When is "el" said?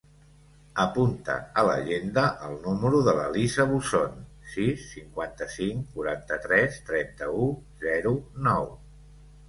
2.47-2.57